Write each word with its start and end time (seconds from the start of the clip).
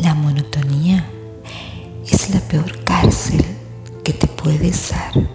La 0.00 0.14
monotonía 0.14 1.04
es 2.10 2.30
la 2.30 2.40
peor 2.40 2.84
cárcel 2.84 3.42
que 4.04 4.12
te 4.12 4.26
puedes 4.26 4.90
dar. 4.90 5.25